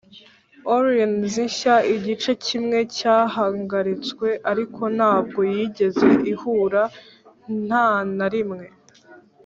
orleans 0.75 1.33
nshya, 1.47 1.75
igice 1.95 2.31
kimwe 2.45 2.77
cyahagaritswe, 2.97 4.27
ariko 4.51 4.81
ntabwo 4.97 5.39
yigeze 5.53 6.07
ihura, 6.33 6.83
ntanarimwe 7.65 8.65